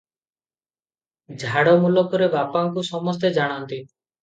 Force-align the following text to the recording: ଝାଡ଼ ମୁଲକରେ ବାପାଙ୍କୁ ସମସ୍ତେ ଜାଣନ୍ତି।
ଝାଡ଼ 1.43 1.75
ମୁଲକରେ 1.85 2.31
ବାପାଙ୍କୁ 2.39 2.87
ସମସ୍ତେ 2.91 3.35
ଜାଣନ୍ତି। 3.39 3.83